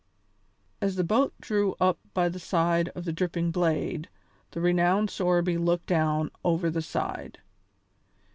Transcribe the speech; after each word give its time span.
As 0.81 0.95
the 0.95 1.03
boat 1.03 1.31
drew 1.39 1.75
up 1.79 1.99
by 2.15 2.27
the 2.27 2.39
side 2.39 2.89
of 2.95 3.05
the 3.05 3.13
Dripping 3.13 3.51
Blade 3.51 4.09
the 4.49 4.59
renowned 4.59 5.11
Sorby 5.11 5.59
looked 5.59 5.85
down 5.85 6.31
over 6.43 6.71
the 6.71 6.81
side. 6.81 7.37